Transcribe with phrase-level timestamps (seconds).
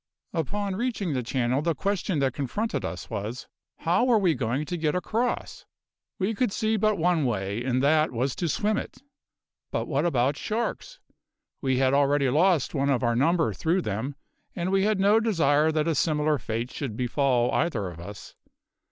[0.33, 3.47] "Upon reaching the channel the question that confronted us was:
[3.81, 5.67] How were we going to get across?
[6.17, 8.97] We could see but one way, and that was to swim it.
[9.69, 10.99] But what about sharks?
[11.61, 14.15] We had already lost one of our number through them,
[14.55, 18.33] and we had no desire that a similar fate should befall either of us.